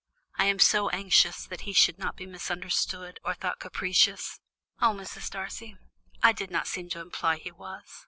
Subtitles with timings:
[0.39, 4.39] I am so anxious he should not be misunderstood, or thought capricious."
[4.81, 5.29] "Oh, Mrs.
[5.29, 5.77] Darcy,
[6.23, 7.83] I did not seem to imply he was.